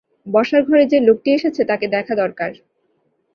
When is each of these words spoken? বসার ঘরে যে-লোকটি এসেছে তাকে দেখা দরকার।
বসার 0.27 0.61
ঘরে 0.63 0.83
যে-লোকটি 0.85 1.29
এসেছে 1.33 1.61
তাকে 1.65 1.85
দেখা 1.87 2.13
দরকার। 2.15 2.51